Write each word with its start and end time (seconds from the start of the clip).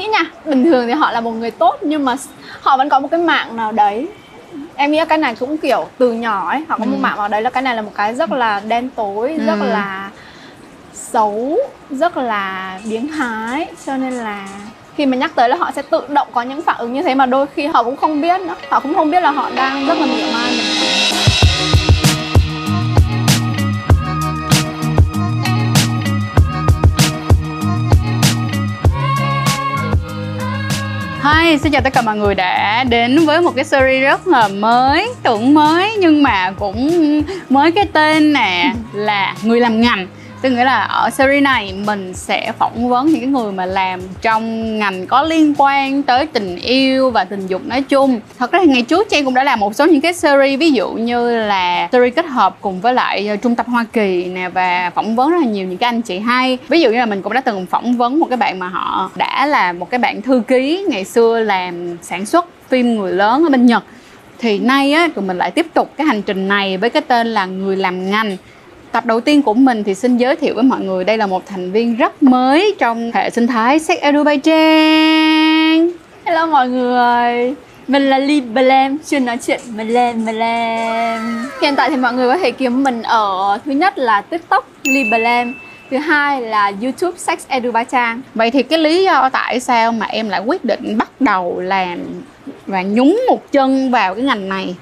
nghĩ 0.00 0.06
nha. 0.06 0.24
Bình 0.44 0.64
thường 0.64 0.86
thì 0.86 0.92
họ 0.92 1.10
là 1.12 1.20
một 1.20 1.30
người 1.30 1.50
tốt 1.50 1.76
nhưng 1.82 2.04
mà 2.04 2.16
họ 2.60 2.76
vẫn 2.76 2.88
có 2.88 3.00
một 3.00 3.08
cái 3.10 3.20
mạng 3.20 3.56
nào 3.56 3.72
đấy. 3.72 4.08
Em 4.76 4.90
nghĩ 4.92 5.00
cái 5.08 5.18
này 5.18 5.34
cũng 5.34 5.58
kiểu 5.58 5.86
từ 5.98 6.12
nhỏ 6.12 6.50
ấy 6.50 6.64
họ 6.68 6.78
có 6.78 6.84
một 6.84 6.96
Ừ. 6.98 7.02
mạng 7.02 7.16
nào 7.18 7.28
đấy 7.28 7.42
là 7.42 7.50
cái 7.50 7.62
này 7.62 7.76
là 7.76 7.82
một 7.82 7.90
cái 7.94 8.14
rất 8.14 8.32
là 8.32 8.60
đen 8.68 8.90
tối 8.96 9.34
Ừ. 9.38 9.44
rất 9.46 9.58
là 9.62 10.10
xấu 10.94 11.58
rất 11.90 12.16
là 12.16 12.78
biến 12.84 13.08
thái. 13.18 13.66
Cho 13.86 13.96
nên 13.96 14.12
là 14.12 14.46
khi 14.96 15.06
mà 15.06 15.16
nhắc 15.16 15.30
tới 15.34 15.48
là 15.48 15.56
họ 15.56 15.70
sẽ 15.76 15.82
tự 15.82 16.00
động 16.08 16.28
có 16.32 16.42
những 16.42 16.62
phản 16.62 16.76
ứng 16.78 16.92
như 16.92 17.02
thế 17.02 17.14
mà 17.14 17.26
đôi 17.26 17.46
khi 17.54 17.66
họ 17.66 17.82
cũng 17.82 17.96
không 17.96 18.20
biết 18.20 18.40
nữa. 18.40 18.54
Họ 18.70 18.80
cũng 18.80 18.94
không 18.94 19.10
biết 19.10 19.20
là 19.20 19.30
họ 19.30 19.50
đang 19.56 19.86
rất 19.86 19.98
là 19.98 20.06
mỉa 20.06 20.32
mai 20.32 20.50
mình 20.50 21.47
Hi, 31.48 31.58
xin 31.58 31.72
chào 31.72 31.82
tất 31.82 31.92
cả 31.92 32.02
mọi 32.02 32.16
người 32.16 32.34
đã 32.34 32.84
đến 32.84 33.26
với 33.26 33.40
một 33.40 33.52
cái 33.56 33.64
series 33.64 34.02
rất 34.02 34.26
là 34.26 34.48
mới, 34.48 35.08
tưởng 35.22 35.54
mới 35.54 35.96
nhưng 35.98 36.22
mà 36.22 36.50
cũng 36.58 37.22
mới 37.48 37.72
cái 37.72 37.86
tên 37.92 38.32
nè 38.32 38.72
là 38.92 39.34
Người 39.42 39.60
làm 39.60 39.80
ngành. 39.80 40.06
Tức 40.42 40.50
nghĩa 40.50 40.64
là 40.64 40.82
ở 40.82 41.10
series 41.10 41.42
này 41.42 41.74
mình 41.86 42.14
sẽ 42.14 42.52
phỏng 42.58 42.88
vấn 42.88 43.06
những 43.06 43.20
cái 43.20 43.28
người 43.28 43.52
mà 43.52 43.66
làm 43.66 44.00
trong 44.22 44.78
ngành 44.78 45.06
có 45.06 45.22
liên 45.22 45.54
quan 45.58 46.02
tới 46.02 46.26
tình 46.26 46.56
yêu 46.56 47.10
và 47.10 47.24
tình 47.24 47.46
dục 47.46 47.62
nói 47.66 47.82
chung. 47.82 48.20
Thật 48.38 48.52
ra 48.52 48.60
ngày 48.62 48.82
trước 48.82 49.08
Trang 49.10 49.24
cũng 49.24 49.34
đã 49.34 49.44
làm 49.44 49.60
một 49.60 49.74
số 49.74 49.86
những 49.86 50.00
cái 50.00 50.12
series, 50.12 50.60
ví 50.60 50.70
dụ 50.70 50.90
như 50.90 51.40
là 51.40 51.88
series 51.92 52.14
kết 52.14 52.26
hợp 52.26 52.56
cùng 52.60 52.80
với 52.80 52.94
lại 52.94 53.28
ờ, 53.28 53.36
Trung 53.36 53.54
tâm 53.54 53.66
Hoa 53.66 53.84
Kỳ 53.92 54.24
nè 54.24 54.48
và 54.48 54.90
phỏng 54.94 55.16
vấn 55.16 55.30
rất 55.30 55.36
là 55.40 55.46
nhiều 55.46 55.66
những 55.66 55.78
cái 55.78 55.88
anh 55.88 56.02
chị 56.02 56.18
hay. 56.18 56.58
Ví 56.68 56.80
dụ 56.80 56.90
như 56.90 56.98
là 56.98 57.06
mình 57.06 57.22
cũng 57.22 57.32
đã 57.32 57.40
từng 57.40 57.66
phỏng 57.66 57.96
vấn 57.96 58.18
một 58.18 58.26
cái 58.30 58.36
bạn 58.36 58.58
mà 58.58 58.68
họ 58.68 59.10
đã 59.16 59.46
là 59.46 59.72
một 59.72 59.90
cái 59.90 59.98
bạn 59.98 60.22
thư 60.22 60.42
ký 60.48 60.84
ngày 60.88 61.04
xưa 61.04 61.40
làm 61.40 61.96
sản 62.02 62.26
xuất 62.26 62.46
phim 62.68 62.94
người 62.94 63.12
lớn 63.12 63.44
ở 63.46 63.48
bên 63.50 63.66
Nhật. 63.66 63.84
Thì 64.38 64.58
nay 64.58 64.92
á, 64.92 65.08
tụi 65.14 65.24
mình 65.24 65.38
lại 65.38 65.50
tiếp 65.50 65.66
tục 65.74 65.92
cái 65.96 66.06
hành 66.06 66.22
trình 66.22 66.48
này 66.48 66.76
với 66.76 66.90
cái 66.90 67.02
tên 67.02 67.26
là 67.26 67.46
người 67.46 67.76
làm 67.76 68.10
ngành. 68.10 68.36
Tập 68.92 69.06
đầu 69.06 69.20
tiên 69.20 69.42
của 69.42 69.54
mình 69.54 69.84
thì 69.84 69.94
xin 69.94 70.16
giới 70.16 70.36
thiệu 70.36 70.54
với 70.54 70.64
mọi 70.64 70.80
người 70.80 71.04
đây 71.04 71.18
là 71.18 71.26
một 71.26 71.46
thành 71.46 71.72
viên 71.72 71.96
rất 71.96 72.22
mới 72.22 72.74
trong 72.78 73.10
hệ 73.14 73.30
sinh 73.30 73.46
thái 73.46 73.80
by 74.26 74.36
Trang. 74.36 75.90
Hello 76.24 76.46
mọi 76.46 76.68
người 76.68 77.54
Mình 77.88 78.10
là 78.10 78.18
Ly 78.18 78.40
Blem, 78.40 78.98
chuyên 79.08 79.24
nói 79.24 79.38
chuyện 79.46 79.60
Blem 79.76 80.24
Blem. 80.24 81.20
Hiện 81.62 81.76
tại 81.76 81.90
thì 81.90 81.96
mọi 81.96 82.12
người 82.12 82.28
có 82.28 82.38
thể 82.38 82.50
kiếm 82.50 82.84
mình 82.84 83.02
ở 83.02 83.58
Thứ 83.64 83.72
nhất 83.72 83.98
là 83.98 84.20
TikTok 84.20 84.68
Ly 84.82 85.04
Blem 85.10 85.54
Thứ 85.90 85.96
hai 85.96 86.42
là 86.42 86.72
YouTube 86.82 87.18
Sex 87.18 87.38
Edu 87.48 87.72
Ba 87.72 87.84
Trang 87.84 88.20
Vậy 88.34 88.50
thì 88.50 88.62
cái 88.62 88.78
lý 88.78 89.04
do 89.04 89.28
tại 89.28 89.60
sao 89.60 89.92
mà 89.92 90.06
em 90.06 90.28
lại 90.28 90.40
quyết 90.40 90.64
định 90.64 90.98
bắt 90.98 91.20
đầu 91.20 91.60
làm 91.60 91.98
và 92.66 92.82
nhúng 92.82 93.20
một 93.28 93.52
chân 93.52 93.90
vào 93.90 94.14
cái 94.14 94.24
ngành 94.24 94.48
này 94.48 94.74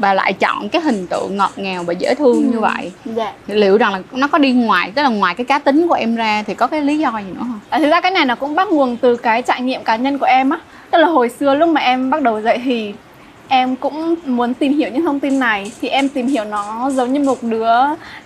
và 0.00 0.14
lại 0.14 0.32
chọn 0.32 0.68
cái 0.68 0.82
hình 0.82 1.06
tượng 1.06 1.36
ngọt 1.36 1.50
ngào 1.56 1.82
và 1.82 1.92
dễ 1.92 2.14
thương 2.14 2.50
như 2.50 2.60
vậy. 2.60 2.92
Dạ. 3.04 3.32
Liệu 3.46 3.78
rằng 3.78 3.92
là 3.92 4.00
nó 4.12 4.28
có 4.28 4.38
đi 4.38 4.52
ngoài 4.52 4.92
tức 4.94 5.02
là 5.02 5.08
ngoài 5.08 5.34
cái 5.34 5.44
cá 5.44 5.58
tính 5.58 5.88
của 5.88 5.94
em 5.94 6.16
ra 6.16 6.42
thì 6.46 6.54
có 6.54 6.66
cái 6.66 6.80
lý 6.80 6.98
do 6.98 7.10
gì 7.18 7.24
nữa 7.32 7.38
không? 7.40 7.60
À, 7.70 7.78
Thực 7.78 7.90
ra 7.90 8.00
cái 8.00 8.10
này 8.10 8.24
nó 8.24 8.34
cũng 8.34 8.54
bắt 8.54 8.68
nguồn 8.68 8.96
từ 8.96 9.16
cái 9.16 9.42
trải 9.42 9.60
nghiệm 9.60 9.84
cá 9.84 9.96
nhân 9.96 10.18
của 10.18 10.26
em 10.26 10.50
á. 10.50 10.58
Tức 10.90 10.98
là 10.98 11.06
hồi 11.06 11.28
xưa 11.28 11.54
lúc 11.54 11.68
mà 11.68 11.80
em 11.80 12.10
bắt 12.10 12.22
đầu 12.22 12.40
dạy 12.40 12.60
thì 12.64 12.94
em 13.48 13.76
cũng 13.76 14.14
muốn 14.26 14.54
tìm 14.54 14.76
hiểu 14.76 14.90
những 14.92 15.02
thông 15.04 15.20
tin 15.20 15.38
này. 15.38 15.72
Thì 15.80 15.88
em 15.88 16.08
tìm 16.08 16.26
hiểu 16.26 16.44
nó 16.44 16.90
giống 16.90 17.12
như 17.12 17.20
một 17.20 17.42
đứa 17.42 17.72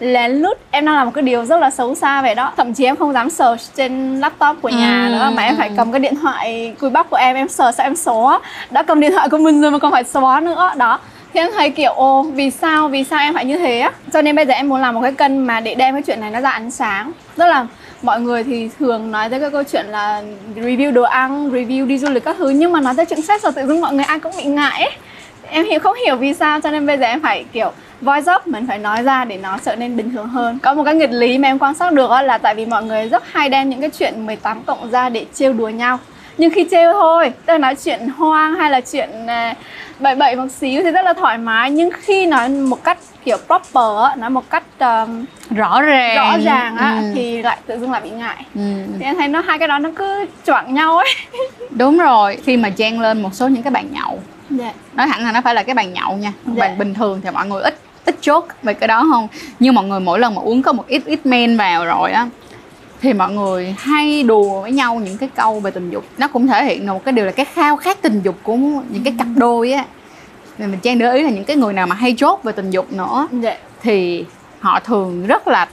lén 0.00 0.30
lút. 0.32 0.58
Em 0.70 0.84
đang 0.86 0.94
làm 0.94 1.06
một 1.06 1.12
cái 1.14 1.22
điều 1.22 1.44
rất 1.44 1.60
là 1.60 1.70
xấu 1.70 1.94
xa 1.94 2.22
về 2.22 2.34
đó. 2.34 2.52
Thậm 2.56 2.74
chí 2.74 2.84
em 2.84 2.96
không 2.96 3.12
dám 3.12 3.30
search 3.30 3.60
trên 3.76 4.20
laptop 4.20 4.56
của 4.62 4.68
nhà 4.68 5.06
Ừ, 5.06 5.12
nữa 5.12 5.30
mà 5.36 5.42
em 5.42 5.56
phải 5.56 5.68
ừ. 5.68 5.74
cầm 5.76 5.92
cái 5.92 6.00
điện 6.00 6.14
thoại 6.16 6.74
cùi 6.80 6.90
bắp 6.90 7.10
của 7.10 7.16
em. 7.16 7.36
Em 7.36 7.48
search 7.48 7.76
sao 7.76 7.86
em 7.86 7.96
xóa? 7.96 8.40
Đã 8.70 8.82
cầm 8.82 9.00
điện 9.00 9.12
thoại 9.12 9.28
của 9.28 9.38
mình 9.38 9.60
rồi 9.62 9.70
mà 9.70 9.78
còn 9.78 9.92
phải 9.92 10.04
xóa 10.04 10.40
nữa. 10.40 10.70
Đó 10.76 10.98
thì 11.34 11.40
em 11.40 11.50
thấy 11.54 11.70
kiểu 11.70 11.92
ô 11.92 12.22
vì 12.22 12.50
sao 12.50 12.88
vì 12.88 13.04
sao 13.04 13.18
em 13.18 13.34
phải 13.34 13.44
như 13.44 13.58
thế 13.58 13.80
á? 13.80 13.92
Cho 14.12 14.22
nên 14.22 14.36
bây 14.36 14.46
giờ 14.46 14.54
em 14.54 14.68
muốn 14.68 14.80
làm 14.80 14.94
một 14.94 15.00
cái 15.02 15.12
kênh 15.12 15.46
mà 15.46 15.60
để 15.60 15.74
đem 15.74 15.94
cái 15.94 16.02
chuyện 16.02 16.20
này 16.20 16.30
nó 16.30 16.40
ra 16.40 16.50
ánh 16.50 16.70
sáng. 16.70 17.12
Tức 17.36 17.46
là, 17.46 17.66
mọi 18.02 18.20
người 18.20 18.44
thì 18.44 18.70
thường 18.78 19.10
nói 19.10 19.30
tới 19.30 19.40
cái 19.40 19.50
câu 19.50 19.62
chuyện 19.62 19.86
là 19.86 20.22
review 20.56 20.92
đồ 20.92 21.02
ăn, 21.02 21.50
review 21.50 21.86
đi 21.86 21.98
du 21.98 22.08
lịch 22.08 22.24
các 22.24 22.36
thứ, 22.38 22.48
nhưng 22.48 22.72
mà 22.72 22.80
nói 22.80 22.94
tới 22.96 23.06
chuyện 23.06 23.22
sex 23.22 23.42
rồi 23.42 23.52
tự 23.52 23.66
dưng 23.66 23.80
mọi 23.80 23.94
người 23.94 24.04
ai 24.04 24.18
cũng 24.18 24.32
bị 24.36 24.44
ngại 24.44 24.82
ấy. 24.82 24.92
Em 25.50 25.64
hiểu, 25.64 25.80
không 25.80 25.96
hiểu 26.06 26.16
vì 26.16 26.34
sao, 26.34 26.60
cho 26.60 26.70
nên 26.70 26.86
bây 26.86 26.98
giờ 26.98 27.06
em 27.06 27.22
phải 27.22 27.44
kiểu 27.52 27.72
voice 28.00 28.32
up, 28.32 28.46
mình 28.46 28.66
phải 28.66 28.78
nói 28.78 29.02
ra 29.02 29.24
để 29.24 29.36
nó 29.36 29.58
trở 29.64 29.76
nên 29.76 29.96
bình 29.96 30.10
thường 30.12 30.28
hơn. 30.28 30.58
Có 30.62 30.74
một 30.74 30.84
cái 30.84 30.94
nghịch 30.94 31.12
lý 31.12 31.38
mà 31.38 31.48
em 31.48 31.58
quan 31.58 31.74
sát 31.74 31.92
được 31.92 32.10
là 32.24 32.38
tại 32.38 32.54
vì 32.54 32.66
mọi 32.66 32.82
người 32.82 33.08
rất 33.08 33.22
hay 33.32 33.48
đem 33.48 33.70
những 33.70 33.80
cái 33.80 33.90
chuyện 33.90 34.26
18 34.26 34.62
cộng 34.62 34.90
ra 34.90 35.08
để 35.08 35.26
trêu 35.34 35.52
đùa 35.52 35.68
nhau 35.68 35.98
nhưng 36.38 36.50
khi 36.50 36.66
trêu 36.70 36.92
thôi 36.92 37.30
tức 37.46 37.52
là 37.52 37.58
nói 37.58 37.74
chuyện 37.84 38.08
hoang 38.08 38.54
hay 38.54 38.70
là 38.70 38.80
chuyện 38.80 39.26
à, 39.26 39.54
bậy 40.00 40.14
bậy 40.14 40.36
một 40.36 40.46
xíu 40.50 40.82
thì 40.82 40.90
rất 40.90 41.04
là 41.04 41.12
thoải 41.12 41.38
mái. 41.38 41.70
Nhưng 41.70 41.90
khi 42.02 42.26
nói 42.26 42.48
một 42.48 42.84
cách 42.84 42.98
kiểu 43.24 43.36
proper 43.46 44.02
á 44.10 44.16
nói 44.16 44.30
một 44.30 44.50
cách 44.50 44.64
um, 44.78 45.24
rõ 45.50 45.82
ràng. 45.82 46.16
rõ 46.16 46.38
ràng 46.44 46.76
á 46.76 46.98
Ừ. 47.00 47.12
thì 47.14 47.42
lại 47.42 47.58
tự 47.66 47.78
dưng 47.78 47.92
lại 47.92 48.00
bị 48.04 48.10
ngại. 48.10 48.44
Ừ. 48.54 48.60
thì 48.98 49.04
em 49.04 49.16
thấy 49.18 49.28
nó 49.28 49.40
hai 49.40 49.58
cái 49.58 49.68
đó 49.68 49.78
nó 49.78 49.90
cứ 49.96 50.24
choạng 50.46 50.74
nhau 50.74 50.96
ấy. 50.98 51.08
Đúng 51.70 51.98
rồi 51.98 52.38
khi 52.44 52.56
mà 52.56 52.70
trang 52.70 53.00
lên 53.00 53.22
một 53.22 53.34
số 53.34 53.48
những 53.48 53.62
cái 53.62 53.70
bàn 53.70 53.88
nhậu. 53.92 54.18
Dạ. 54.50 54.72
Nói 54.94 55.06
thẳng 55.06 55.24
là 55.24 55.32
nó 55.32 55.40
phải 55.44 55.54
là 55.54 55.62
cái 55.62 55.74
bàn 55.74 55.92
nhậu 55.92 56.16
nha. 56.16 56.32
Dạ. 56.46 56.52
bàn 56.60 56.78
bình 56.78 56.94
thường 56.94 57.20
thì 57.24 57.30
mọi 57.30 57.46
người 57.46 57.62
ít 57.62 57.78
ít 58.06 58.16
chốt 58.20 58.46
về 58.62 58.74
cái 58.74 58.88
đó 58.88 59.04
không? 59.12 59.28
Nhưng 59.60 59.74
mọi 59.74 59.84
người 59.84 60.00
mỗi 60.00 60.18
lần 60.18 60.34
mà 60.34 60.42
uống 60.42 60.62
có 60.62 60.72
một 60.72 60.84
ít 60.86 61.02
ít 61.06 61.26
men 61.26 61.56
vào 61.56 61.84
rồi 61.84 62.12
á 62.12 62.26
thì 63.04 63.12
mọi 63.12 63.32
người 63.32 63.74
hay 63.78 64.22
đùa 64.22 64.60
với 64.60 64.72
nhau 64.72 64.94
những 65.04 65.18
cái 65.18 65.28
câu 65.36 65.60
về 65.60 65.70
tình 65.70 65.90
dục. 65.90 66.04
Nó 66.18 66.28
cũng 66.28 66.46
thể 66.46 66.64
hiện 66.64 66.86
một 66.86 67.04
cái 67.04 67.12
điều 67.12 67.24
là 67.24 67.32
cái 67.32 67.44
khao 67.44 67.76
khát 67.76 68.02
tình 68.02 68.20
dục 68.22 68.36
của 68.42 68.56
những 68.88 69.04
cái 69.04 69.14
cặp 69.18 69.26
đôi 69.36 69.72
á. 69.72 69.84
Mình 70.58 70.78
trang 70.82 70.98
để 70.98 71.14
ý 71.14 71.22
là 71.22 71.30
những 71.30 71.44
cái 71.44 71.56
người 71.56 71.72
nào 71.72 71.86
mà 71.86 71.94
hay 71.94 72.14
chốt 72.18 72.42
về 72.42 72.52
tình 72.52 72.70
dục 72.70 72.92
nữa 72.92 73.28
dạ. 73.32 73.56
thì 73.82 74.24
họ 74.60 74.80
thường 74.80 75.26
rất 75.26 75.48
là 75.48 75.68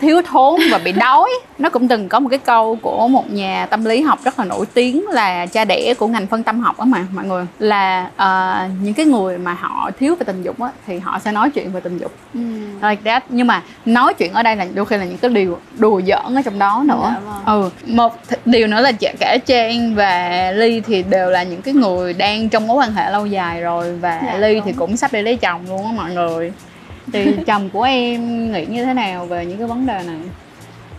thiếu 0.00 0.22
thốn 0.22 0.60
và 0.70 0.78
bị 0.78 0.92
đói. 0.92 1.30
Nó 1.58 1.70
cũng 1.70 1.88
từng 1.88 2.08
có 2.08 2.20
một 2.20 2.28
cái 2.28 2.38
câu 2.38 2.78
của 2.82 3.08
một 3.08 3.30
nhà 3.30 3.66
tâm 3.70 3.84
lý 3.84 4.00
học 4.00 4.18
rất 4.24 4.38
là 4.38 4.44
nổi 4.44 4.66
tiếng 4.74 5.08
là 5.08 5.46
cha 5.46 5.64
đẻ 5.64 5.94
của 5.98 6.06
ngành 6.06 6.26
phân 6.26 6.42
tâm 6.42 6.60
học 6.60 6.78
đó 6.78 6.84
mà 6.84 7.06
mọi 7.14 7.24
người. 7.24 7.46
Là 7.58 8.10
ờ, 8.16 8.58
những 8.82 8.94
cái 8.94 9.06
người 9.06 9.38
mà 9.38 9.54
họ 9.54 9.90
thiếu 9.98 10.14
về 10.14 10.24
tình 10.26 10.42
dục 10.42 10.60
á 10.60 10.68
thì 10.86 10.98
họ 10.98 11.18
sẽ 11.24 11.32
nói 11.32 11.50
chuyện 11.50 11.72
về 11.72 11.80
tình 11.80 11.98
dục. 11.98 12.12
Ừ. 12.34 12.40
like 12.88 13.02
that. 13.04 13.24
Nhưng 13.28 13.46
mà 13.46 13.62
nói 13.84 14.14
chuyện 14.14 14.32
ở 14.32 14.42
đây 14.42 14.56
là 14.56 14.66
đôi 14.74 14.86
khi 14.86 14.96
là 14.96 15.04
những 15.04 15.18
cái 15.18 15.30
điều 15.30 15.58
đùa 15.78 16.00
giỡn 16.06 16.34
ở 16.38 16.42
trong 16.44 16.58
đó 16.58 16.82
nữa. 16.86 17.14
Dạ 17.14 17.20
vâng. 17.44 17.62
ừ. 17.62 17.70
Một 17.86 18.14
điều 18.44 18.66
nữa 18.66 18.80
là 18.80 18.92
cả 19.20 19.38
Trang 19.46 19.94
và 19.94 20.50
Ly 20.54 20.80
thì 20.80 21.02
đều 21.02 21.30
là 21.30 21.42
những 21.42 21.62
cái 21.62 21.74
người 21.74 22.12
đang 22.12 22.48
trong 22.48 22.66
mối 22.66 22.76
quan 22.76 22.92
hệ 22.92 23.10
lâu 23.10 23.26
dài 23.26 23.60
rồi 23.60 23.96
và 23.96 24.20
Dạ, 24.26 24.38
Ly 24.38 24.54
đúng. 24.54 24.64
thì 24.66 24.72
cũng 24.72 24.96
sắp 24.96 25.12
đi 25.12 25.22
lấy 25.22 25.36
chồng 25.36 25.64
luôn 25.68 25.86
á 25.86 25.92
mọi 25.96 26.10
người 26.10 26.52
thì 27.14 27.36
chồng 27.46 27.70
của 27.70 27.82
em 27.82 28.52
nghĩ 28.52 28.66
như 28.66 28.84
thế 28.84 28.94
nào 28.94 29.26
về 29.26 29.46
những 29.46 29.58
cái 29.58 29.66
vấn 29.66 29.86
đề 29.86 30.02
này? 30.06 30.16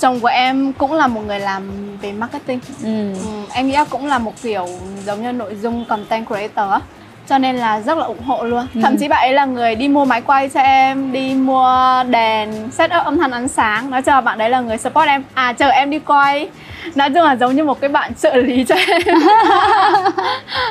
Chồng 0.00 0.20
của 0.20 0.28
em 0.28 0.72
cũng 0.72 0.92
là 0.92 1.06
một 1.06 1.20
người 1.26 1.40
làm 1.40 1.70
về 2.02 2.12
marketing. 2.12 2.60
Ừ. 2.82 3.12
ừ, 3.12 3.42
em 3.52 3.66
nghĩ 3.66 3.76
cũng 3.90 4.06
là 4.06 4.18
một 4.18 4.32
kiểu 4.42 4.66
giống 5.06 5.22
như 5.22 5.32
nội 5.32 5.54
dung 5.62 5.84
content 5.88 6.26
creator 6.26 6.70
á. 6.72 6.80
cho 7.28 7.38
nên 7.38 7.56
là 7.56 7.80
rất 7.80 7.98
là 7.98 8.04
ủng 8.04 8.22
hộ 8.22 8.44
luôn. 8.44 8.66
Ừ. 8.74 8.80
thậm 8.82 8.96
chí 8.96 9.08
bạn 9.08 9.20
ấy 9.20 9.32
là 9.32 9.44
người 9.44 9.74
đi 9.74 9.88
mua 9.88 10.04
máy 10.04 10.20
quay 10.20 10.48
cho 10.48 10.60
em 10.60 11.12
đi 11.12 11.34
mua 11.34 12.02
đèn 12.10 12.70
set 12.72 12.90
up 12.98 13.04
âm 13.04 13.18
thanh 13.18 13.30
ánh 13.30 13.48
sáng. 13.48 13.90
Nói 13.90 14.02
là 14.06 14.20
bạn 14.20 14.38
đấy 14.38 14.50
là 14.50 14.60
người 14.60 14.78
support 14.78 15.06
em. 15.08 15.24
À 15.34 15.52
chờ 15.52 15.68
em 15.68 15.90
đi 15.90 15.98
quay. 15.98 16.48
Nói 16.94 17.10
chung 17.10 17.22
là 17.22 17.36
giống 17.36 17.56
như 17.56 17.64
một 17.64 17.80
cái 17.80 17.88
bạn 17.90 18.14
trợ 18.14 18.36
lý 18.36 18.64
cho 18.64 18.74
em 18.74 19.02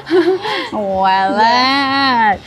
Wow 0.71 1.37
la 1.37 2.37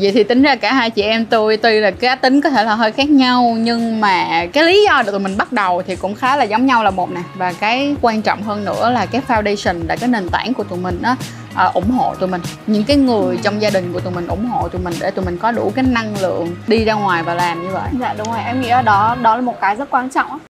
Vậy 0.00 0.12
thì 0.14 0.22
tính 0.22 0.42
ra 0.42 0.56
cả 0.56 0.72
hai 0.72 0.90
chị 0.90 1.02
em 1.02 1.26
tôi 1.26 1.56
Tuy 1.56 1.80
là 1.80 1.90
cá 1.90 2.14
tính 2.14 2.40
có 2.40 2.50
thể 2.50 2.64
là 2.64 2.74
hơi 2.74 2.92
khác 2.92 3.10
nhau 3.10 3.56
Nhưng 3.58 4.00
mà 4.00 4.46
cái 4.52 4.64
lý 4.64 4.84
do 4.84 5.02
để 5.02 5.10
tụi 5.10 5.20
mình 5.20 5.36
bắt 5.36 5.52
đầu 5.52 5.82
Thì 5.86 5.96
cũng 5.96 6.14
khá 6.14 6.36
là 6.36 6.44
giống 6.44 6.66
nhau 6.66 6.84
là 6.84 6.90
một 6.90 7.10
nè. 7.10 7.20
Và 7.34 7.52
cái 7.52 7.96
quan 8.00 8.22
trọng 8.22 8.42
hơn 8.42 8.64
nữa 8.64 8.90
là 8.90 9.06
cái 9.06 9.20
foundation 9.28 9.86
Là 9.88 9.96
cái 9.96 10.08
nền 10.08 10.28
tảng 10.28 10.54
của 10.54 10.64
tụi 10.64 10.78
mình 10.78 11.02
đó 11.02 11.16
à, 11.58 11.64
ủng 11.64 11.90
hộ 11.90 12.14
tụi 12.14 12.28
mình. 12.28 12.40
Những 12.66 12.84
cái 12.84 12.96
người 12.96 13.38
trong 13.42 13.62
gia 13.62 13.70
đình 13.70 13.92
của 13.92 14.00
tụi 14.00 14.12
mình 14.12 14.26
ủng 14.26 14.46
hộ 14.46 14.68
tụi 14.68 14.82
mình 14.82 14.94
để 15.00 15.10
tụi 15.10 15.24
mình 15.24 15.38
có 15.38 15.52
đủ 15.52 15.72
cái 15.74 15.84
năng 15.88 16.18
lượng 16.20 16.56
đi 16.66 16.84
ra 16.84 16.94
ngoài 16.94 17.22
và 17.22 17.34
làm 17.34 17.62
như 17.62 17.68
vậy. 17.72 17.90
Dạ 18.00 18.14
đúng 18.18 18.28
rồi. 18.28 18.38
Em 18.46 18.60
nghĩ 18.60 18.68
là 18.68 18.82
đó 18.82 19.16
đó 19.22 19.36
là 19.36 19.42
một 19.42 19.60
cái 19.60 19.76
rất 19.76 19.90
quan 19.90 20.10
trọng 20.10 20.38